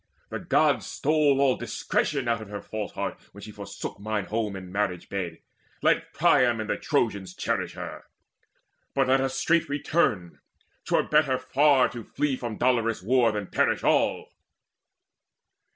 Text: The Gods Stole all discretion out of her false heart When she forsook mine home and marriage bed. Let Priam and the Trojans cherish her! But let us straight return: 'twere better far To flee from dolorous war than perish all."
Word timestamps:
The 0.29 0.39
Gods 0.39 0.87
Stole 0.87 1.39
all 1.39 1.57
discretion 1.57 2.27
out 2.27 2.41
of 2.41 2.49
her 2.49 2.59
false 2.59 2.93
heart 2.93 3.19
When 3.33 3.43
she 3.43 3.51
forsook 3.51 3.99
mine 3.99 4.25
home 4.25 4.55
and 4.55 4.73
marriage 4.73 5.09
bed. 5.09 5.37
Let 5.83 6.11
Priam 6.11 6.59
and 6.59 6.67
the 6.67 6.75
Trojans 6.75 7.35
cherish 7.35 7.73
her! 7.73 8.05
But 8.95 9.09
let 9.09 9.21
us 9.21 9.35
straight 9.37 9.69
return: 9.69 10.39
'twere 10.85 11.03
better 11.03 11.37
far 11.37 11.87
To 11.89 12.03
flee 12.03 12.35
from 12.35 12.57
dolorous 12.57 13.03
war 13.03 13.31
than 13.31 13.45
perish 13.45 13.83
all." 13.83 14.31